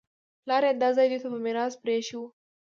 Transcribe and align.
پلار 0.43 0.63
یې 0.67 0.73
دا 0.81 0.89
ځای 0.97 1.07
دوی 1.09 1.19
ته 1.23 1.27
په 1.33 1.37
میراث 1.45 1.73
پرېښی 1.83 2.15
و 2.17 2.21